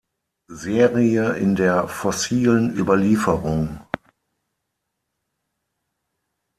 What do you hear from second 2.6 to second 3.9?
Überlieferung.